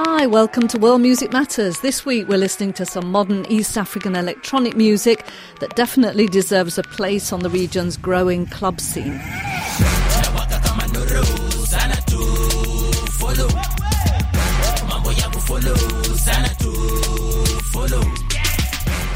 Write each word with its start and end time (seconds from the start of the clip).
Hi, 0.00 0.28
welcome 0.28 0.68
to 0.68 0.78
World 0.78 1.00
Music 1.00 1.32
Matters. 1.32 1.80
This 1.80 2.06
week 2.06 2.28
we're 2.28 2.38
listening 2.38 2.72
to 2.74 2.86
some 2.86 3.10
modern 3.10 3.44
East 3.46 3.76
African 3.76 4.14
electronic 4.14 4.76
music 4.76 5.26
that 5.58 5.74
definitely 5.74 6.28
deserves 6.28 6.78
a 6.78 6.84
place 6.84 7.32
on 7.32 7.40
the 7.40 7.50
region's 7.50 7.96
growing 7.96 8.46
club 8.46 8.80
scene. 8.80 9.20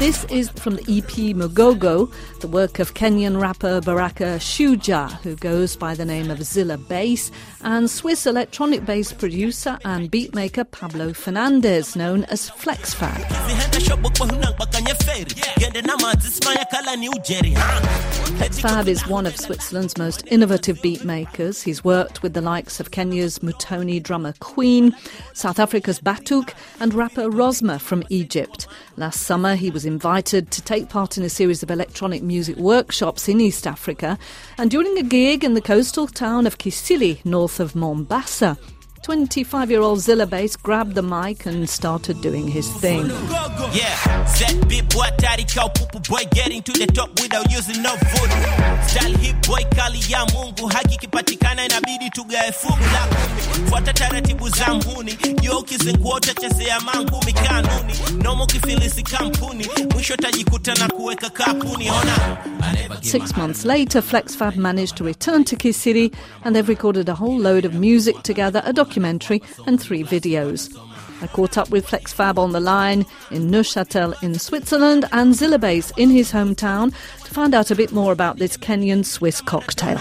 This 0.03 0.25
is 0.25 0.49
from 0.49 0.75
the 0.75 0.81
EP 0.81 1.33
Mugogo, 1.33 2.11
the 2.41 2.49
work 2.49 2.79
of 2.79 2.93
Kenyan 2.93 3.39
rapper 3.39 3.79
Baraka 3.79 4.37
Shujaa, 4.37 5.09
who 5.21 5.37
goes 5.37 5.77
by 5.77 5.95
the 5.95 6.03
name 6.03 6.29
of 6.29 6.43
Ziller 6.43 6.75
Bas, 6.75 7.31
and 7.61 7.89
Swiss 7.89 8.25
electronic 8.25 8.85
bass 8.85 9.13
producer 9.13 9.79
and 9.85 10.11
beatmaker 10.11 10.69
Pablo 10.69 11.13
Fernandez, 11.13 11.95
known 11.95 12.25
as 12.25 12.49
FlexFab. 12.49 13.23
FlexFab 18.33 18.87
is 18.87 19.07
one 19.07 19.25
of 19.25 19.39
Switzerland's 19.39 19.97
most 19.97 20.27
innovative 20.27 20.79
beatmakers. 20.79 21.63
He's 21.63 21.81
worked 21.85 22.21
with 22.21 22.33
the 22.33 22.41
likes 22.41 22.81
of 22.81 22.91
Kenya's 22.91 23.39
Muthoni 23.39 24.03
Drummer 24.03 24.33
Queen, 24.41 24.93
South 25.31 25.59
Africa's 25.59 26.01
Batuk, 26.01 26.53
and 26.81 26.93
rapper 26.93 27.29
Rozzma 27.29 27.79
from 27.79 28.03
Egypt. 28.09 28.67
Last 28.97 29.21
summer, 29.21 29.55
he 29.55 29.69
was 29.69 29.85
invited 29.93 30.49
to 30.49 30.61
take 30.63 30.89
part 30.89 31.17
in 31.19 31.23
a 31.23 31.29
series 31.29 31.61
of 31.61 31.69
electronic 31.69 32.23
music 32.23 32.57
workshops 32.57 33.29
in 33.29 33.39
East 33.39 33.67
Africa, 33.67 34.17
and 34.57 34.71
during 34.71 34.97
a 34.97 35.03
gig 35.03 35.43
in 35.43 35.53
the 35.53 35.61
coastal 35.61 36.07
town 36.07 36.47
of 36.47 36.57
Kilifi, 36.57 37.23
north 37.23 37.59
of 37.59 37.75
Mombasa, 37.75 38.57
25 39.03 39.69
year 39.69 39.81
old 39.81 39.99
Ziller 39.99 40.25
Bas 40.25 40.55
grabbed 40.55 40.95
the 40.95 41.01
mic 41.03 41.45
and 41.45 41.69
started 41.69 42.21
doing 42.21 42.47
his 42.47 42.69
thing. 42.79 43.05
Yeah, 43.73 44.25
set 44.25 44.67
big 44.69 44.87
boy, 44.89 45.07
daddy 45.17 45.43
cow, 45.43 45.67
pupu 45.67 45.99
boy, 46.07 46.23
getting 46.31 46.61
to 46.63 46.71
the 46.71 46.87
top 46.87 47.09
without 47.21 47.51
using 47.51 47.81
no 47.83 47.93
voodoo. 47.95 48.87
Style 48.87 49.17
hip 49.17 49.35
boy, 49.45 49.61
kali 49.75 49.99
ya 50.09 50.25
mungu, 50.25 50.67
haki 50.67 50.97
kipatikana 50.97 51.65
inabidi 51.65 52.09
tugae 52.09 52.51
fungu 52.51 52.83
la 52.93 53.07
kumi. 53.07 53.69
Fuata 53.69 53.93
taratibu 53.93 54.49
za 54.49 54.73
mhuni, 54.73 55.17
yo 55.41 55.59
ukizingua 55.59 56.15
utachezea 56.15 56.79
mangumi 56.81 57.33
kanuni. 57.33 57.93
Nomo 58.23 58.45
kifilisi 58.45 59.03
kampuni, 59.03 59.67
mwisho 59.93 60.15
tajikuta 60.17 60.73
na 60.75 60.87
kuweka 60.87 61.29
kapuni, 61.29 61.89
ona. 61.89 62.37
Six 63.01 63.35
months 63.37 63.65
later, 63.65 64.01
FlexFab 64.01 64.55
managed 64.55 64.95
to 64.97 65.03
return 65.03 65.43
to 65.43 65.55
Kilifi 65.57 66.11
and 66.45 66.55
they've 66.55 66.69
recorded 66.69 67.09
a 67.09 67.13
whole 67.15 67.37
load 67.37 67.65
of 67.65 67.73
music 67.73 68.23
together, 68.23 68.61
a 68.65 68.71
documentary, 68.71 68.92
and 68.97 69.81
three 69.81 70.03
videos. 70.03 70.75
I 71.21 71.27
caught 71.27 71.57
up 71.57 71.69
with 71.69 71.87
FlexFab 71.87 72.37
on 72.37 72.51
the 72.51 72.59
line 72.59 73.05
in 73.31 73.49
Neuchâtel 73.49 74.21
in 74.21 74.37
Switzerland 74.37 75.05
and 75.11 75.33
Ziller 75.33 75.57
Bas 75.57 75.91
in 75.97 76.09
his 76.09 76.31
hometown 76.31 76.93
to 77.23 77.33
find 77.33 77.53
out 77.53 77.71
a 77.71 77.75
bit 77.75 77.91
more 77.91 78.11
about 78.11 78.37
this 78.37 78.57
Kenyan 78.57 79.05
Swiss 79.05 79.39
cocktail. 79.39 79.97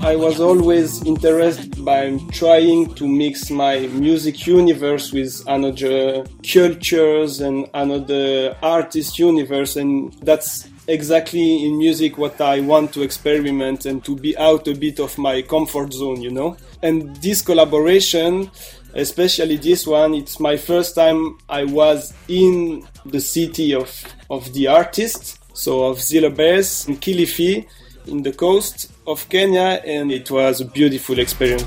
I 0.00 0.14
was 0.14 0.40
always 0.40 1.02
interested 1.04 1.84
by 1.84 2.18
trying 2.32 2.94
to 2.94 3.06
mix 3.06 3.50
my 3.50 3.80
music 3.88 4.46
universe 4.46 5.12
with 5.12 5.42
another 5.46 6.24
cultures 6.42 7.40
and 7.40 7.68
another 7.74 8.56
artist 8.62 9.18
universe 9.18 9.76
and 9.76 10.12
that's 10.22 10.68
exactly 10.88 11.66
in 11.66 11.78
music 11.78 12.18
what 12.18 12.40
I 12.40 12.60
want 12.60 12.92
to 12.94 13.02
experiment 13.02 13.86
and 13.86 14.02
to 14.04 14.16
be 14.16 14.36
out 14.38 14.66
a 14.66 14.74
bit 14.74 14.98
of 14.98 15.16
my 15.18 15.42
comfort 15.42 15.92
zone, 15.92 16.20
you 16.22 16.30
know. 16.30 16.56
And 16.82 17.14
this 17.16 17.42
collaboration, 17.42 18.50
especially 18.94 19.56
this 19.56 19.86
one, 19.86 20.14
it's 20.14 20.40
my 20.40 20.56
first 20.56 20.94
time 20.94 21.38
I 21.48 21.64
was 21.64 22.14
in 22.26 22.86
the 23.04 23.20
city 23.20 23.74
of, 23.74 24.02
of 24.30 24.52
the 24.54 24.66
artist, 24.66 25.38
so 25.52 25.84
of 25.84 26.00
Ziller 26.00 26.30
Bas 26.30 26.88
in 26.88 26.96
Kilifi 26.96 27.66
in 28.06 28.22
the 28.22 28.32
coast 28.32 28.90
of 29.06 29.28
Kenya, 29.28 29.82
and 29.84 30.10
it 30.10 30.30
was 30.30 30.62
a 30.62 30.64
beautiful 30.64 31.18
experience. 31.18 31.66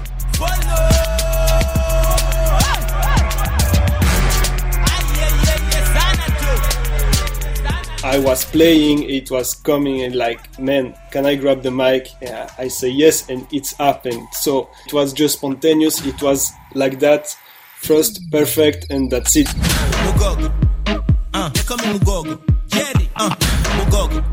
I 8.03 8.17
was 8.17 8.45
playing, 8.45 9.03
it 9.03 9.29
was 9.29 9.53
coming, 9.53 10.01
and 10.01 10.15
like, 10.15 10.59
man, 10.59 10.95
can 11.11 11.25
I 11.27 11.35
grab 11.35 11.61
the 11.61 11.69
mic? 11.69 12.07
Yeah, 12.21 12.49
I 12.57 12.67
say 12.67 12.89
yes, 12.89 13.29
and 13.29 13.45
it's 13.51 13.73
happened. 13.73 14.27
So 14.33 14.69
it 14.87 14.93
was 14.93 15.13
just 15.13 15.37
spontaneous, 15.37 16.03
it 16.05 16.19
was 16.21 16.51
like 16.73 16.99
that, 16.99 17.35
first 17.77 18.19
perfect, 18.31 18.89
and 18.89 19.11
that's 19.11 19.35
it. 19.35 19.47
Mugogo. 19.47 20.51
Uh, 21.33 21.49
they 21.49 21.61
call 21.61 21.77
me 21.77 21.99
Mugogo. 21.99 22.41
Jerry. 22.67 23.09
Uh, 23.15 23.29
Mugogo. 23.29 24.23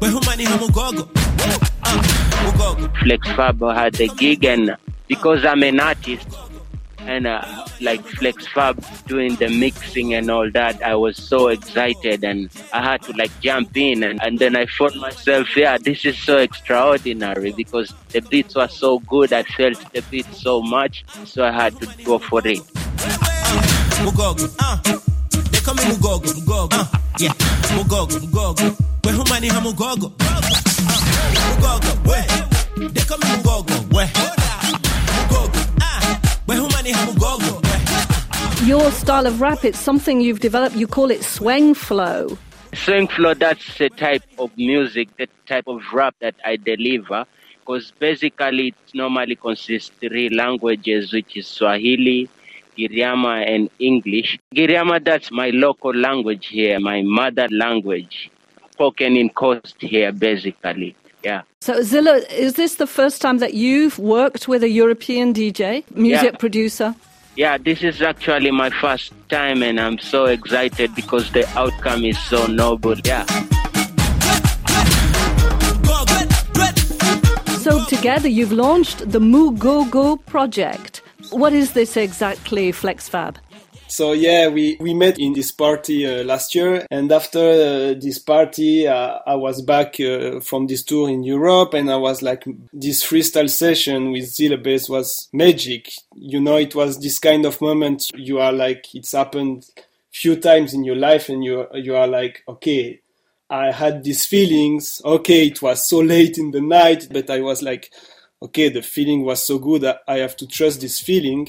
Behumani 0.00 0.44
ha 0.46 0.56
Mugogo. 0.56 1.10
Uh, 1.82 2.02
Mugogo. 2.44 2.88
FlexFab 2.96 3.74
had 3.74 4.00
a 4.00 4.08
gig, 4.08 4.44
and 4.44 4.74
because 5.06 5.44
I'm 5.44 5.62
an 5.62 5.80
artist 5.80 6.26
and 7.06 7.26
uh, 7.26 7.66
like 7.80 8.02
FlexFab 8.02 9.06
doing 9.06 9.34
the 9.36 9.48
mixing 9.48 10.14
and 10.14 10.30
all 10.30 10.50
that, 10.50 10.82
I 10.82 10.94
was 10.94 11.16
so 11.16 11.48
excited 11.48 12.24
and 12.24 12.50
I 12.72 12.82
had 12.82 13.02
to 13.02 13.12
like 13.12 13.30
jump 13.40 13.76
in. 13.76 14.02
And, 14.02 14.22
and 14.22 14.38
then 14.38 14.56
I 14.56 14.66
thought 14.66 14.94
myself, 14.96 15.56
yeah, 15.56 15.78
this 15.78 16.04
is 16.04 16.18
so 16.18 16.38
extraordinary 16.38 17.52
because 17.52 17.92
the 18.10 18.20
beats 18.20 18.54
were 18.54 18.68
so 18.68 18.98
good. 19.00 19.32
I 19.32 19.42
felt 19.42 19.78
the 19.92 20.02
beat 20.10 20.26
so 20.34 20.62
much, 20.62 21.04
so 21.24 21.44
I 21.44 21.52
had 21.52 21.78
to 21.80 22.04
go 22.04 22.18
for 22.18 22.46
it. 22.46 22.60
Uh, 24.60 24.86
Your 38.66 38.90
style 38.90 39.26
of 39.28 39.40
rap, 39.40 39.64
it's 39.64 39.78
something 39.78 40.20
you've 40.20 40.40
developed, 40.40 40.74
you 40.74 40.88
call 40.88 41.12
it 41.12 41.20
Swengflow. 41.20 42.36
Swing 42.74 43.06
flow, 43.06 43.32
that's 43.32 43.80
a 43.80 43.88
type 43.88 44.24
of 44.40 44.50
music, 44.58 45.08
that 45.18 45.30
type 45.46 45.68
of 45.68 45.82
rap 45.92 46.16
that 46.18 46.34
I 46.44 46.56
deliver. 46.56 47.26
Because 47.60 47.92
basically, 48.00 48.68
it 48.68 48.74
normally 48.92 49.36
consists 49.36 49.90
three 50.00 50.30
languages, 50.30 51.12
which 51.12 51.36
is 51.36 51.46
Swahili, 51.46 52.28
Giriama, 52.76 53.48
and 53.48 53.70
English. 53.78 54.36
Giriama, 54.52 55.04
that's 55.04 55.30
my 55.30 55.50
local 55.50 55.94
language 55.94 56.48
here, 56.48 56.80
my 56.80 57.02
mother 57.02 57.46
language, 57.52 58.32
spoken 58.72 59.16
in 59.16 59.30
coast 59.30 59.76
here, 59.78 60.10
basically. 60.10 60.96
Yeah. 61.22 61.42
So, 61.60 61.82
Ziller, 61.82 62.16
is 62.32 62.54
this 62.54 62.74
the 62.74 62.88
first 62.88 63.22
time 63.22 63.38
that 63.38 63.54
you've 63.54 64.00
worked 64.00 64.48
with 64.48 64.64
a 64.64 64.68
European 64.68 65.32
DJ, 65.32 65.84
music 65.94 66.32
Yeah. 66.32 66.38
producer? 66.38 66.96
Yeah, 67.36 67.58
this 67.58 67.82
is 67.82 68.00
actually 68.00 68.50
my 68.50 68.70
first 68.70 69.12
time, 69.28 69.62
and 69.62 69.78
I'm 69.78 69.98
so 69.98 70.24
excited 70.24 70.94
because 70.94 71.30
the 71.32 71.46
outcome 71.50 72.02
is 72.02 72.18
so 72.18 72.46
noble. 72.46 72.96
Yeah. 73.04 73.26
So, 77.58 77.84
together 77.84 78.28
you've 78.28 78.52
launched 78.52 79.10
the 79.12 79.18
Mugogo 79.18 80.24
project. 80.24 81.02
What 81.30 81.52
is 81.52 81.72
this 81.74 81.98
exactly, 81.98 82.72
FlexFab? 82.72 83.36
So 83.88 84.12
yeah, 84.12 84.48
we, 84.48 84.76
we 84.80 84.94
met 84.94 85.18
in 85.18 85.32
this 85.32 85.52
party 85.52 86.06
uh, 86.06 86.24
last 86.24 86.54
year, 86.54 86.86
and 86.90 87.10
after 87.12 87.38
uh, 87.38 87.94
this 87.98 88.18
party, 88.18 88.86
uh, 88.86 89.20
I 89.26 89.36
was 89.36 89.62
back 89.62 90.00
uh, 90.00 90.40
from 90.40 90.66
this 90.66 90.82
tour 90.82 91.08
in 91.08 91.22
Europe, 91.22 91.72
and 91.74 91.90
I 91.90 91.96
was 91.96 92.20
like, 92.20 92.44
this 92.72 93.06
freestyle 93.06 93.48
session 93.48 94.10
with 94.10 94.26
Ziller 94.26 94.56
Bas 94.56 94.88
was 94.88 95.28
magic. 95.32 95.90
You 96.14 96.40
know, 96.40 96.56
it 96.56 96.74
was 96.74 97.00
this 97.00 97.18
kind 97.18 97.46
of 97.46 97.60
moment 97.60 98.10
you 98.14 98.40
are 98.40 98.52
like, 98.52 98.94
it's 98.94 99.12
happened 99.12 99.66
few 100.10 100.36
times 100.36 100.74
in 100.74 100.82
your 100.82 100.96
life, 100.96 101.28
and 101.28 101.44
you 101.44 101.66
you 101.74 101.94
are 101.94 102.08
like, 102.08 102.42
okay, 102.48 103.00
I 103.48 103.70
had 103.70 104.02
these 104.02 104.26
feelings. 104.26 105.00
Okay, 105.04 105.46
it 105.46 105.62
was 105.62 105.88
so 105.88 106.00
late 106.00 106.38
in 106.38 106.50
the 106.50 106.60
night, 106.60 107.06
but 107.10 107.30
I 107.30 107.40
was 107.40 107.62
like, 107.62 107.92
okay, 108.42 108.68
the 108.68 108.82
feeling 108.82 109.24
was 109.24 109.46
so 109.46 109.58
good. 109.58 109.84
I 110.08 110.18
have 110.18 110.36
to 110.38 110.46
trust 110.46 110.80
this 110.80 110.98
feeling. 110.98 111.48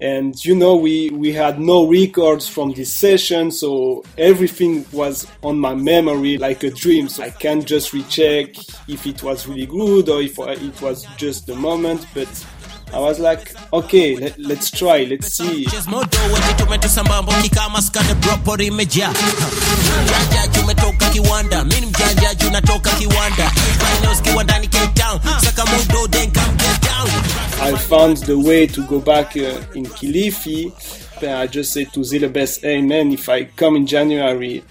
And 0.00 0.42
you 0.44 0.54
know, 0.54 0.76
we, 0.76 1.08
we 1.10 1.32
had 1.32 1.58
no 1.58 1.86
records 1.86 2.46
from 2.46 2.72
this 2.72 2.92
session, 2.92 3.50
so 3.50 4.04
everything 4.18 4.84
was 4.92 5.26
on 5.42 5.58
my 5.58 5.74
memory 5.74 6.36
like 6.36 6.62
a 6.64 6.70
dream. 6.70 7.08
So 7.08 7.22
I 7.22 7.30
can't 7.30 7.64
just 7.64 7.94
recheck 7.94 8.56
if 8.88 9.06
it 9.06 9.22
was 9.22 9.46
really 9.46 9.66
good 9.66 10.08
or 10.10 10.20
if 10.20 10.38
it 10.38 10.82
was 10.82 11.06
just 11.16 11.46
the 11.46 11.56
moment. 11.56 12.06
But 12.12 12.28
I 12.92 12.98
was 13.00 13.18
like, 13.18 13.54
okay, 13.72 14.16
let, 14.16 14.38
let's 14.38 14.70
try, 14.70 15.04
let's 15.04 15.32
see. 15.32 15.66
Cheers 15.66 15.86
modo 15.88 16.18
wote 16.30 16.54
tumetusamba 16.56 17.22
mboki 17.22 17.48
kama 17.48 17.82
skade 17.82 18.14
proper 18.14 18.62
imejaa 18.62 19.14
mjanja 20.30 20.60
umetoka 20.60 21.10
kiwanda 21.10 21.64
mimi 21.64 21.80
ni 21.80 21.86
mjanja 21.86 22.34
juu 22.34 22.50
natoka 22.50 22.90
kiwanda 22.90 23.50
finals 23.50 24.22
kiwandani 24.22 24.68
Cape 24.68 25.00
Town 25.00 25.20
saka 25.44 25.66
modo 25.66 26.06
then 26.08 26.32
come 26.32 26.56
found 27.88 28.16
the 28.18 28.36
way 28.36 28.66
to 28.66 28.82
go 28.82 28.98
back 29.00 29.36
uh, 29.36 29.62
in 29.74 29.86
Kilifi, 29.86 30.72
I 31.22 31.46
just 31.46 31.72
said 31.72 31.92
to 31.92 32.02
Ziller 32.02 32.28
Bas, 32.28 32.58
hey 32.60 32.82
man, 32.82 33.12
if 33.12 33.28
I 33.28 33.44
come 33.44 33.76
in 33.76 33.86
January, 33.86 34.64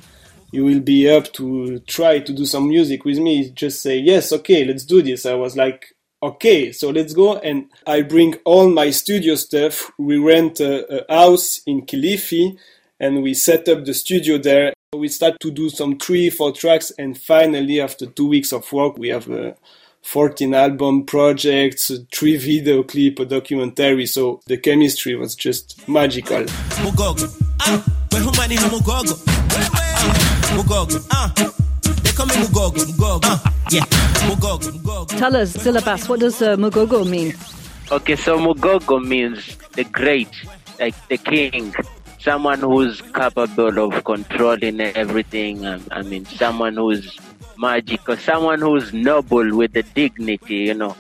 you 0.52 0.66
will 0.66 0.82
be 0.82 1.10
up 1.10 1.32
to 1.34 1.80
try 1.80 2.20
to 2.20 2.34
do 2.34 2.46
some 2.46 2.68
music 2.68 3.06
with 3.06 3.18
me. 3.20 3.50
Just 3.52 3.82
say, 3.82 3.98
yes, 4.00 4.34
okay, 4.34 4.66
let's 4.66 4.84
do 4.86 5.02
this. 5.02 5.26
I 5.26 5.34
was 5.34 5.56
like, 5.56 5.95
okay, 6.22 6.72
so 6.72 6.90
let's 6.90 7.14
go. 7.14 7.38
And 7.38 7.70
I 7.86 8.02
bring 8.02 8.36
all 8.46 8.70
my 8.70 8.92
studio 8.92 9.36
stuff. 9.36 9.92
We 9.98 10.18
rent 10.18 10.60
a, 10.60 11.04
a 11.04 11.14
house 11.14 11.62
in 11.66 11.86
Kilifi 11.86 12.58
and 13.00 13.22
we 13.22 13.34
set 13.34 13.68
up 13.68 13.86
the 13.86 13.94
studio 13.94 14.38
there. 14.38 14.74
We 14.94 15.08
start 15.10 15.40
to 15.42 15.52
do 15.52 15.70
some 15.70 15.98
three, 15.98 16.30
four 16.30 16.52
tracks. 16.52 16.92
And 16.98 17.18
finally, 17.18 17.82
after 17.82 18.06
two 18.06 18.28
weeks 18.28 18.54
of 18.54 18.72
work, 18.72 18.98
we 18.98 19.10
have 19.10 19.30
a 19.30 19.56
14 20.04 20.54
album 20.54 21.06
projects, 21.06 21.92
three 22.14 22.38
video 22.38 22.84
clip, 22.84 23.20
a 23.20 23.26
documentary. 23.26 24.06
So 24.06 24.40
the 24.46 24.58
chemistry 24.58 25.16
was 25.16 25.36
just 25.36 25.88
magical. 25.88 26.46
Tell 35.18 35.36
us, 35.36 35.50
Ziller 35.52 35.82
Bas, 35.82 36.08
what 36.08 36.20
does 36.20 36.42
uh, 36.42 36.56
Mugogo 36.56 37.08
mean? 37.08 37.34
Okay, 37.92 38.16
so 38.16 38.38
Mugogo 38.40 39.04
means 39.06 39.58
the 39.74 39.84
great, 39.84 40.30
like 40.80 40.96
the 41.08 41.18
king. 41.18 41.74
Someone 42.20 42.60
who's 42.60 43.02
capable 43.02 43.78
of 43.80 44.04
controlling 44.04 44.82
everything. 44.82 45.66
Um, 45.66 45.84
I 45.92 46.02
mean, 46.02 46.26
someone 46.26 46.76
who's 46.76 47.18
magical, 47.58 48.18
someone 48.18 48.62
who's 48.62 48.94
noble 48.94 49.56
with 49.56 49.74
the 49.74 49.84
dignity, 49.84 50.56
you 50.56 50.74
know. 50.74 50.96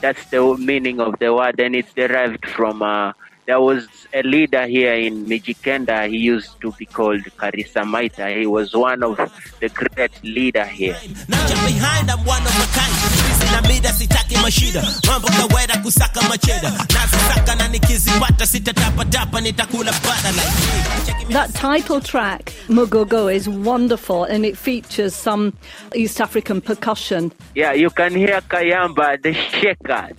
That's 0.00 0.24
the 0.30 0.56
meaning 0.58 1.00
of 1.00 1.18
the 1.18 1.32
word, 1.32 1.60
and 1.60 1.76
it's 1.76 1.92
derived 1.92 2.46
from 2.48 2.82
uh, 2.82 3.12
there 3.46 3.60
was 3.60 3.86
a 4.12 4.22
leader 4.22 4.66
here 4.66 4.94
in 4.94 5.26
Mijikenda. 5.26 6.08
He 6.08 6.16
used 6.18 6.60
to 6.60 6.72
be 6.72 6.86
called 6.86 7.20
Karisa 7.36 7.84
Maita. 7.84 8.34
He 8.38 8.46
was 8.46 8.74
one 8.74 9.02
of 9.02 9.16
the 9.60 9.68
great 9.68 10.12
leader 10.24 10.64
here. 10.64 10.94
Naja 10.94 11.56
behind 11.66 12.10
I'm 12.10 12.24
one 12.24 12.42
of 12.42 12.54
a 12.56 12.66
kind. 12.72 12.94
Sisi 12.94 13.52
na 13.52 13.60
mida 13.68 13.88
sitaki 13.88 14.36
mashida. 14.36 14.82
Mambo 15.06 15.28
kawaida 15.28 15.74
kusaka 15.82 16.20
macheda. 16.28 16.70
Nazisaka 16.70 17.54
na 17.54 17.68
nikizipata 17.68 18.46
sitatapatapa 18.46 19.40
nitakula 19.40 19.92
bada 19.92 20.32
like. 20.32 21.06
Check 21.06 21.28
me 21.28 21.34
That 21.34 21.54
title 21.54 22.00
track, 22.00 22.52
Mugogo, 22.68 23.32
is 23.32 23.48
wonderful 23.48 24.24
and 24.24 24.44
it 24.46 24.56
features 24.56 25.14
some 25.14 25.52
East 25.94 26.20
African 26.20 26.60
percussion. 26.60 27.32
Yeah, 27.54 27.72
you 27.72 27.90
can 27.90 28.14
hear 28.14 28.40
Kayamba, 28.40 29.20
the 29.22 29.32
shaker 29.34 30.10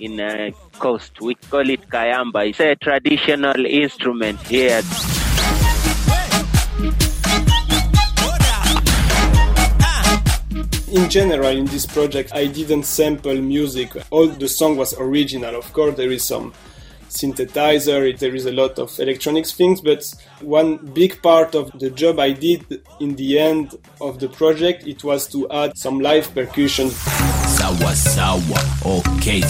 in 0.00 0.18
uh, 0.20 0.50
coast. 0.82 1.20
We 1.20 1.36
call 1.36 1.70
it 1.70 1.88
Kayamba. 1.88 2.48
It's 2.48 2.58
a 2.58 2.74
traditional 2.74 3.64
instrument 3.64 4.40
here. 4.48 4.82
In 10.90 11.08
general, 11.08 11.56
in 11.56 11.66
this 11.66 11.86
project, 11.86 12.32
I 12.34 12.48
didn't 12.48 12.82
sample 12.82 13.40
music. 13.40 13.92
All 14.10 14.26
the 14.26 14.48
song 14.48 14.76
was 14.76 14.92
original. 14.98 15.54
Of 15.54 15.72
course, 15.72 15.96
there 15.96 16.10
is 16.10 16.24
some 16.24 16.52
synthesizer, 17.08 18.18
there 18.18 18.34
is 18.34 18.46
a 18.46 18.52
lot 18.52 18.78
of 18.78 18.98
electronics 18.98 19.52
things, 19.52 19.80
but 19.80 20.02
one 20.40 20.78
big 20.78 21.22
part 21.22 21.54
of 21.54 21.70
the 21.78 21.90
job 21.90 22.18
I 22.18 22.32
did 22.32 22.82
in 23.00 23.14
the 23.16 23.38
end 23.38 23.76
of 24.00 24.18
the 24.18 24.28
project, 24.28 24.86
it 24.86 25.04
was 25.04 25.28
to 25.28 25.48
add 25.50 25.78
some 25.78 26.00
live 26.00 26.34
percussion. 26.34 26.90
Sawa 27.62 27.94
sawa. 27.96 28.58
Okay 28.82 29.40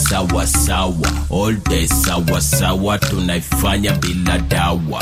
sawa 1.87 2.41
sawa. 2.41 2.99
Tunaifanya 2.99 3.93
bila 3.93 4.39
dawa. 4.39 5.01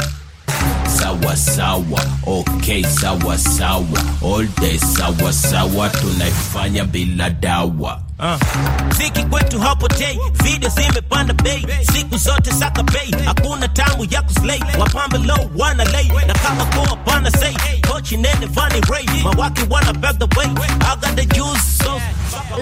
Sawa 0.87 1.37
sawa. 1.37 2.01
Okay 2.27 2.83
sawa 2.85 3.39
sawa. 5.33 5.89
Tunaifanya 5.91 6.85
bila 6.85 7.31
dawa. 7.31 8.01
Ziki 8.99 9.25
kwetu 9.25 9.61
hapotei, 9.61 10.19
video 10.45 10.69
zimepanda 10.71 11.35
bei, 11.35 11.67
siku 11.93 12.17
zote 12.17 12.53
saka 12.53 12.83
bei, 12.83 13.15
hakuna 13.25 13.69
tamu 13.69 14.07
ya 14.11 14.23
kuslay, 14.23 14.61
wapambe 14.79 15.19
low 15.19 15.51
wana 15.57 15.85
lay, 15.85 16.09
na 16.27 16.35
kama 16.35 16.65
koa 16.65 16.97
pana 16.97 17.31
say, 17.31 17.55
kochi 17.89 18.17
nene 18.17 18.47
vani 18.47 18.81
ray, 18.91 19.07
mawaki 19.23 19.62
wana 19.71 19.93
back 19.93 20.19
the 20.19 20.27
way, 20.37 20.47
I 20.81 21.15
the 21.15 21.25
juice, 21.35 21.79
so 21.83 21.99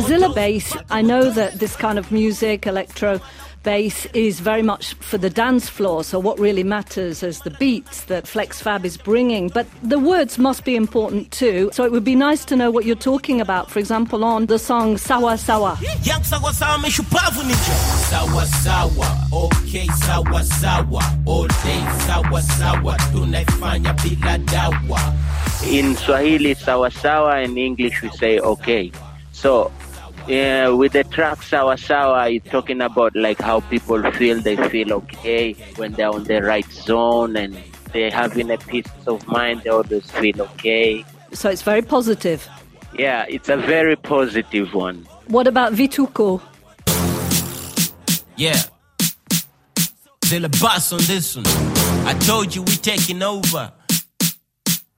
Ziller 0.03 0.33
Bas, 0.33 0.77
I 0.91 1.03
know 1.03 1.31
that 1.31 1.59
this 1.59 1.77
kind 1.77 1.99
of 1.99 2.11
music, 2.13 2.67
electro 2.67 3.21
bass, 3.65 4.07
is 4.15 4.41
very 4.41 4.63
much 4.63 4.95
for 4.95 5.19
the 5.19 5.29
dance 5.29 5.69
floor. 5.69 6.05
So 6.05 6.19
what 6.19 6.39
really 6.39 6.63
matters 6.63 7.23
is 7.23 7.41
the 7.41 7.51
beats 7.51 8.05
that 8.05 8.25
FlexFab 8.25 8.85
is 8.85 8.97
bringing. 8.97 9.49
But 9.49 9.67
the 9.83 9.99
words 9.99 10.39
must 10.39 10.65
be 10.65 10.77
important 10.77 11.31
too. 11.33 11.71
So 11.73 11.85
it 11.85 11.93
would 11.93 12.05
be 12.05 12.15
nice 12.15 12.45
to 12.47 12.57
know 12.57 12.71
what 12.71 12.85
you're 12.87 12.97
talking 12.97 13.41
about. 13.41 13.71
For 13.71 13.79
example, 13.79 14.25
on 14.25 14.47
the 14.47 14.59
song 14.59 14.97
Sawa 14.97 15.37
Sawa. 15.37 15.79
Young 16.03 16.23
sawa 16.23 16.53
sawa 16.53 16.79
mishupavu 16.79 17.43
ninja 17.43 17.75
Sawa 18.09 18.47
sawa, 18.47 19.27
okay 19.33 19.87
sawa 19.89 20.45
sawa 20.45 21.03
All 21.27 21.47
day 21.49 21.83
sawa 22.07 22.41
sawa 22.43 22.97
Tunaifanya 23.13 23.93
bila 24.03 24.39
dawa 24.47 25.01
In 25.67 25.97
Swahili, 25.97 26.55
sawa 26.55 26.91
sawa, 26.91 27.41
in 27.43 27.59
English 27.59 28.01
we 28.03 28.09
say 28.11 28.39
okay. 28.39 28.93
So, 29.39 29.71
yeah, 30.27 30.69
with 30.69 30.95
the 30.95 31.05
track 31.05 31.45
sawa 31.45 31.79
sawa, 31.79 32.29
it's 32.29 32.51
talking 32.51 32.81
about 32.81 33.15
like 33.15 33.41
how 33.41 33.61
people 33.61 34.03
feel. 34.13 34.41
They 34.41 34.57
feel 34.69 34.93
okay 34.95 35.53
when 35.77 35.93
they're 35.93 36.11
on 36.11 36.25
the 36.25 36.43
right 36.43 36.69
zone 36.73 37.37
and 37.37 37.57
they're 37.93 38.11
having 38.11 38.51
a 38.51 38.59
peace 38.59 38.91
of 39.07 39.25
mind. 39.29 39.63
They 39.63 39.71
always 39.71 40.11
feel 40.11 40.43
okay. 40.43 41.05
So 41.33 41.51
it's 41.51 41.63
very 41.63 41.83
positive. 41.83 42.49
Yeah, 42.99 43.27
it's 43.29 43.49
a 43.49 43.57
very 43.57 43.95
positive 43.95 44.75
one. 44.75 45.07
What 45.29 45.47
about 45.47 45.73
Vituko? 45.73 46.43
Yeah 48.39 48.55
Ziller 50.25 50.49
Bas 50.49 50.93
on 50.93 51.01
this 51.03 51.35
one 51.35 51.45
I 52.07 52.15
told 52.21 52.55
you 52.55 52.63
we're 52.63 52.77
taking 52.77 53.21
over 53.21 53.73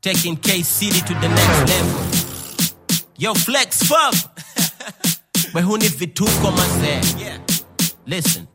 Taking 0.02 0.37
K 0.37 0.60
City 0.62 1.00
to 1.00 1.14
the 1.14 1.28
next 1.28 1.70
level 1.70 2.20
Yo 3.16 3.32
FlexFab 3.32 4.30
But 5.52 5.62
who 5.64 5.79
need 5.79 5.91
vituko 5.93 6.50
mazee 6.52 7.20
Yeah. 7.20 7.38
Listen. 8.06 8.47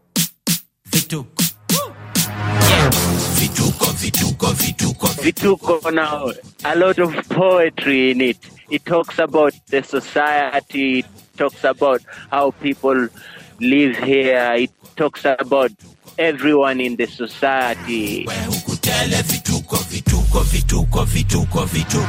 Vituko. 0.90 1.44
Yeah. 1.70 2.90
Vituko, 3.40 3.86
vituko, 4.02 4.54
vituko. 4.54 5.08
Vituko 5.24 5.94
now, 5.94 6.32
a 6.64 6.76
lot 6.76 7.00
of 7.00 7.14
poetry 7.30 8.12
in 8.12 8.22
it. 8.22 8.38
It 8.70 8.86
talks 8.86 9.20
about 9.20 9.54
the 9.68 9.84
society, 9.84 11.00
it 11.00 11.06
talks 11.38 11.64
about 11.64 12.02
how 12.32 12.52
people 12.52 13.08
live 13.60 13.96
here, 13.98 14.54
it 14.56 14.72
talks 14.96 15.24
about 15.26 15.72
everyone 16.18 16.80
in 16.82 16.96
the 16.96 17.06
society. 17.08 18.26
ukutele 18.50 19.22
vituko 19.24 19.78
vituko 19.78 20.40
vituko 20.44 21.06
vituko 21.06 21.66
vituko 21.66 22.06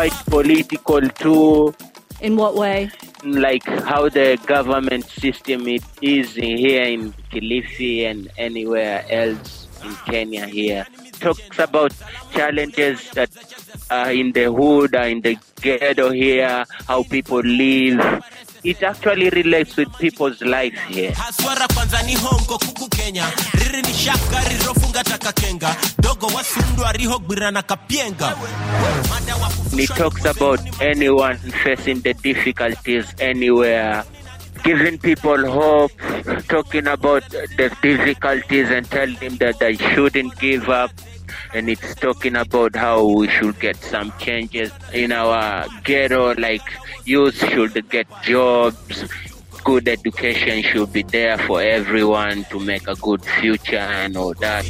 Quite 0.00 0.24
political 0.32 1.02
too, 1.20 1.74
In 2.22 2.34
what 2.34 2.54
way? 2.56 2.88
like 3.22 3.66
how 3.84 4.08
the 4.08 4.40
government 4.46 5.04
system 5.04 5.68
it 5.68 5.84
is 6.00 6.32
here 6.36 6.84
in 6.84 7.12
Kilifi 7.30 8.08
and 8.10 8.32
anywhere 8.38 9.04
else 9.10 9.68
in 9.84 9.92
Kenya 10.08 10.46
here. 10.46 10.86
Talks 11.20 11.58
about 11.58 11.92
challenges 12.32 13.10
that 13.10 13.28
are 13.90 14.10
in 14.10 14.32
the 14.32 14.50
hood, 14.50 14.94
are 14.94 15.06
in 15.06 15.20
the 15.20 15.36
ghetto 15.60 16.08
here, 16.12 16.64
how 16.88 17.02
people 17.02 17.40
live. 17.40 18.00
It 18.62 18.82
actually 18.82 19.30
relates 19.30 19.76
with 19.76 19.88
people's 19.98 20.40
life 20.42 20.78
here. 20.88 21.12
haswara 21.12 21.66
kwanza 21.74 22.02
ni 22.02 22.14
hongo 22.14 22.58
kuku 22.58 22.88
kenya 22.88 23.24
riri 23.54 23.82
ni 23.82 23.94
shaka 23.94 24.48
rirofunga 24.48 25.04
takakenga 25.04 25.76
dogo 26.02 26.26
wasundu 26.26 26.86
arihogwira 26.86 27.50
na 27.50 27.62
kapyenga 27.62 28.36
Mada 29.10 29.36
wa 29.36 29.46
And 29.46 29.80
it 29.80 29.88
kufushwa 29.90 29.96
talks 29.96 30.24
about 30.24 30.60
anyone 30.82 31.36
facing 31.64 32.00
the 32.00 32.12
difficulties 32.14 33.06
anywhere, 33.20 34.04
giving 34.64 34.98
people 34.98 35.50
hope, 35.50 35.92
talking 36.48 36.86
about 36.86 37.22
the 37.30 37.70
difficulties 37.82 38.68
and 38.70 38.86
telling 38.90 39.16
them 39.16 39.36
that 39.36 39.58
they 39.58 39.76
shouldn't 39.76 40.38
give 40.38 40.68
up. 40.68 40.90
And 41.54 41.68
it's 41.68 41.94
talking 41.96 42.36
about 42.36 42.76
how 42.76 43.04
we 43.04 43.28
should 43.28 43.58
get 43.60 43.76
some 43.76 44.12
changes 44.18 44.70
in 44.92 45.12
our 45.12 45.66
ghetto, 45.84 46.34
like 46.34 46.62
youth 47.06 47.36
should 47.36 47.88
get 47.90 48.06
jobs, 48.22 49.04
good 49.64 49.88
education 49.88 50.62
should 50.62 50.92
be 50.92 51.02
there 51.02 51.38
for 51.38 51.62
everyone 51.62 52.44
to 52.44 52.58
make 52.60 52.86
a 52.88 52.94
good 52.96 53.24
future 53.24 53.76
and 53.76 54.16
all 54.16 54.34
that. 54.34 54.64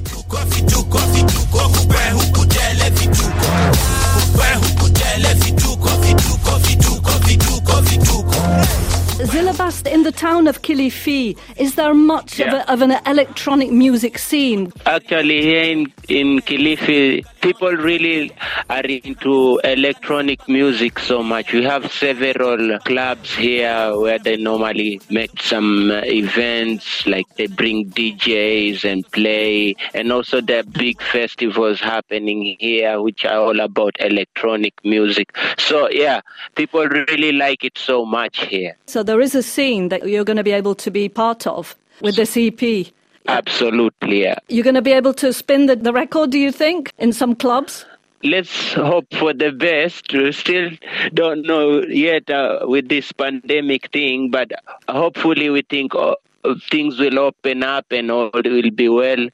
The 10.11 10.17
town 10.17 10.49
of 10.49 10.63
Kilifi, 10.63 11.39
is 11.57 11.77
there 11.77 11.95
much 11.95 12.41
Yeah. 12.41 12.47
of, 12.49 12.53
a, 12.55 12.73
of 12.73 12.83
an 12.83 12.93
electronic 13.07 13.71
music 13.71 14.19
scene? 14.19 14.73
Actually, 14.87 15.41
here 15.43 15.63
in, 15.75 15.93
in 16.09 16.41
Kilifi, 16.41 17.25
people 17.41 17.71
really 17.71 18.33
are 18.69 18.83
into 18.85 19.61
electronic 19.63 20.41
music 20.49 20.99
so 20.99 21.23
much. 21.23 21.53
We 21.53 21.63
have 21.65 21.93
several 21.93 22.79
clubs 22.81 23.33
here 23.37 23.97
where 23.97 24.19
they 24.19 24.37
normally 24.37 25.01
make 25.11 25.41
some 25.41 25.91
uh, 25.93 26.01
events, 26.05 27.07
like 27.07 27.27
they 27.37 27.47
bring 27.47 27.91
DJs 27.91 28.85
and 28.91 29.09
play, 29.13 29.77
and 29.95 30.11
also 30.13 30.41
there 30.41 30.61
are 30.61 30.65
big 30.87 31.01
festivals 31.01 31.79
happening 31.81 32.57
here, 32.59 33.01
which 33.01 33.25
are 33.25 33.39
all 33.39 33.61
about 33.61 33.95
electronic 34.01 34.75
music. 34.85 35.37
So, 35.59 35.89
yeah, 35.89 36.21
people 36.57 36.85
really 36.89 37.31
like 37.33 37.63
it 37.65 37.79
so 37.79 38.05
much 38.05 38.45
here. 38.47 38.77
So 38.87 39.05
there 39.05 39.21
is 39.21 39.37
a 39.37 39.43
scene 39.43 39.89
that 39.91 40.00
you're 40.05 40.25
going 40.25 40.37
to 40.37 40.45
be 40.45 40.53
able 40.53 40.75
to 40.77 40.91
be 40.91 41.09
part 41.09 41.47
of 41.47 41.77
with 42.01 42.17
this 42.17 42.37
EP. 42.37 42.87
Absolutely, 43.29 44.23
yeah. 44.23 44.37
You're 44.49 44.65
going 44.65 44.75
to 44.75 44.83
be 44.83 44.93
able 44.93 45.15
to 45.15 45.33
spin 45.33 45.67
the, 45.67 45.77
the 45.77 45.93
record, 45.93 46.31
do 46.31 46.39
you 46.39 46.51
think, 46.51 46.93
in 46.99 47.13
some 47.13 47.35
clubs? 47.35 47.85
let's 48.23 48.75
hope 48.75 49.07
for 49.15 49.33
the 49.33 49.51
best. 49.51 50.13
We 50.13 50.33
still 50.33 50.71
don't 51.15 51.43
know 51.43 51.83
yet 51.83 52.29
uh, 52.31 52.61
with 52.63 52.89
this 52.89 53.13
pandemic 53.13 53.91
thing, 53.93 54.31
but 54.31 54.53
hopefully 54.89 55.51
we 55.51 55.63
think 55.63 55.93
things 56.71 56.99
will 56.99 57.19
open 57.19 57.63
up 57.63 57.87
and 57.91 58.11
all 58.11 58.31
will 58.33 58.71
be 58.71 58.89
well 58.89 59.29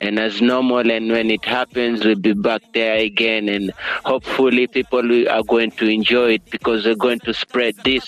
and 0.00 0.18
as 0.18 0.40
normal. 0.40 0.90
And 0.90 1.10
when 1.10 1.30
it 1.30 1.44
happens, 1.44 2.04
we'll 2.04 2.16
be 2.16 2.32
back 2.32 2.62
there 2.72 2.96
again. 2.96 3.48
And 3.48 3.72
hopefully 4.04 4.66
people 4.66 5.28
are 5.28 5.42
going 5.42 5.72
to 5.72 5.86
enjoy 5.86 6.34
it 6.34 6.50
because 6.50 6.84
they're 6.84 6.94
going 6.94 7.20
to 7.20 7.34
spread 7.34 7.74
this. 7.84 8.04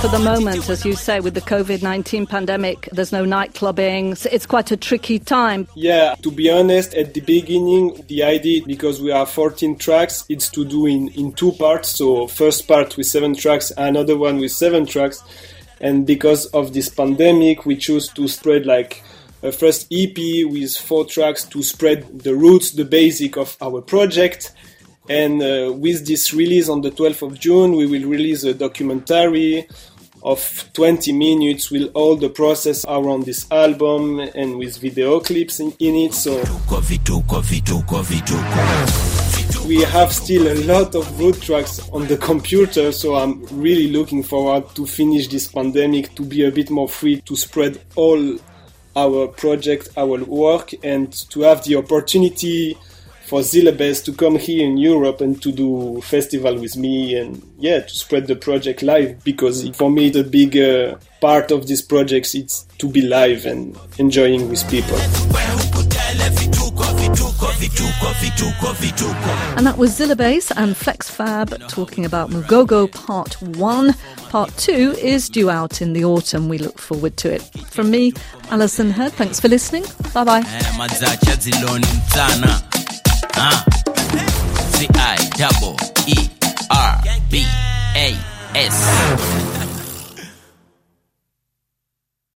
For 0.00 0.08
the 0.08 0.18
moment, 0.18 0.68
as 0.68 0.84
you 0.84 0.94
say, 0.94 1.20
with 1.20 1.34
the 1.34 1.40
COVID 1.40 1.82
19 1.82 2.26
pandemic, 2.26 2.88
there's 2.92 3.12
no 3.12 3.24
night 3.24 3.54
clubbing. 3.54 4.16
It's 4.30 4.46
quite 4.46 4.70
a 4.70 4.76
tricky 4.76 5.18
time. 5.18 5.51
Yeah, 5.74 6.14
to 6.22 6.30
be 6.30 6.50
honest, 6.50 6.94
at 6.94 7.14
the 7.14 7.20
beginning, 7.20 8.04
the 8.08 8.22
idea, 8.22 8.62
because 8.66 9.00
we 9.00 9.12
are 9.12 9.26
14 9.26 9.76
tracks, 9.76 10.24
it's 10.28 10.48
to 10.50 10.64
do 10.64 10.86
in, 10.86 11.08
in 11.08 11.32
two 11.32 11.52
parts. 11.52 11.90
So, 11.90 12.26
first 12.26 12.66
part 12.66 12.96
with 12.96 13.06
seven 13.06 13.34
tracks, 13.34 13.72
another 13.76 14.16
one 14.16 14.38
with 14.38 14.52
seven 14.52 14.86
tracks. 14.86 15.22
And 15.80 16.06
because 16.06 16.46
of 16.46 16.72
this 16.72 16.88
pandemic, 16.88 17.66
we 17.66 17.76
choose 17.76 18.08
to 18.10 18.28
spread 18.28 18.66
like 18.66 19.02
a 19.42 19.50
first 19.50 19.88
EP 19.92 20.16
with 20.48 20.76
four 20.76 21.04
tracks 21.04 21.44
to 21.46 21.62
spread 21.62 22.20
the 22.20 22.34
roots, 22.34 22.70
the 22.70 22.84
basic 22.84 23.36
of 23.36 23.56
our 23.60 23.82
project. 23.82 24.52
And 25.08 25.42
uh, 25.42 25.72
with 25.72 26.06
this 26.06 26.32
release 26.32 26.68
on 26.68 26.80
the 26.80 26.92
12th 26.92 27.22
of 27.26 27.40
June, 27.40 27.72
we 27.72 27.86
will 27.86 28.08
release 28.08 28.44
a 28.44 28.54
documentary 28.54 29.66
of 30.22 30.70
20 30.72 31.12
minutes 31.12 31.70
with 31.70 31.90
all 31.94 32.16
the 32.16 32.28
process 32.28 32.84
around 32.86 33.24
this 33.24 33.50
album 33.50 34.20
and 34.20 34.56
with 34.56 34.78
video 34.78 35.20
clips 35.20 35.60
in, 35.60 35.72
in 35.78 35.94
it. 35.96 36.14
So 36.14 36.42
we 39.66 39.82
have 39.82 40.12
still 40.12 40.48
a 40.48 40.58
lot 40.64 40.94
of 40.94 41.18
root 41.18 41.40
tracks 41.40 41.88
on 41.90 42.06
the 42.06 42.16
computer. 42.16 42.92
So 42.92 43.16
I'm 43.16 43.44
really 43.46 43.88
looking 43.90 44.22
forward 44.22 44.74
to 44.74 44.86
finish 44.86 45.28
this 45.28 45.48
pandemic, 45.48 46.14
to 46.16 46.22
be 46.22 46.44
a 46.44 46.50
bit 46.50 46.70
more 46.70 46.88
free, 46.88 47.20
to 47.22 47.36
spread 47.36 47.80
all 47.94 48.38
our 48.94 49.28
project, 49.28 49.88
our 49.96 50.22
work, 50.24 50.72
and 50.82 51.12
to 51.30 51.40
have 51.42 51.64
the 51.64 51.76
opportunity 51.76 52.76
for 53.32 53.42
Ziller 53.42 53.72
Bas 53.72 54.02
to 54.02 54.12
come 54.12 54.36
here 54.38 54.62
in 54.62 54.76
Europe 54.76 55.22
and 55.22 55.40
to 55.40 55.50
do 55.50 56.02
festival 56.02 56.54
with 56.58 56.76
me 56.76 57.16
and 57.16 57.42
yeah 57.58 57.80
to 57.80 57.94
spread 57.94 58.26
the 58.26 58.36
project 58.36 58.82
live 58.82 59.24
because 59.24 59.66
for 59.70 59.90
me 59.90 60.10
the 60.10 60.22
big 60.22 60.54
uh, 60.54 60.98
part 61.18 61.50
of 61.50 61.66
this 61.66 61.80
project 61.80 62.34
is 62.34 62.66
to 62.76 62.86
be 62.90 63.00
live 63.00 63.46
and 63.46 63.74
enjoying 63.96 64.50
with 64.50 64.68
people. 64.68 64.98
And 69.56 69.66
that 69.66 69.76
was 69.78 69.96
Ziller 69.96 70.14
Bas 70.14 70.50
and 70.50 70.74
FlexFab 70.74 71.68
talking 71.70 72.04
about 72.04 72.28
Mugogo 72.28 72.92
Part 72.92 73.40
1. 73.40 73.94
Part 74.28 74.54
2 74.58 74.96
is 75.00 75.30
due 75.30 75.48
out 75.48 75.80
in 75.80 75.94
the 75.94 76.04
autumn. 76.04 76.50
We 76.50 76.58
look 76.58 76.78
forward 76.78 77.16
to 77.18 77.32
it. 77.32 77.40
From 77.70 77.90
me, 77.90 78.12
Alison 78.50 78.90
Heard, 78.90 79.12
thanks 79.12 79.40
for 79.40 79.48
listening. 79.48 79.84
Bye 80.12 80.24
bye. 80.24 80.42
Ah. 83.44 83.64
C 84.70 84.86
I 84.94 85.16
double 85.36 85.76
E 86.06 86.30
R 86.70 87.02
B 87.28 87.44
A 87.96 88.14
S 88.54 89.61